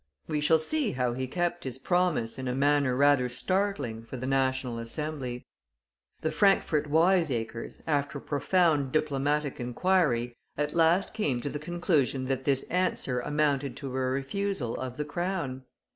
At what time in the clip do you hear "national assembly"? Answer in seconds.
4.25-5.45